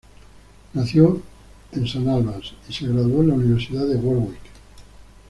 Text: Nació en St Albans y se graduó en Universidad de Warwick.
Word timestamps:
Nació 0.73 1.21
en 1.73 1.83
St 1.85 2.09
Albans 2.09 2.53
y 2.67 2.73
se 2.73 2.87
graduó 2.87 3.21
en 3.21 3.33
Universidad 3.33 3.85
de 3.85 3.97
Warwick. 3.97 4.41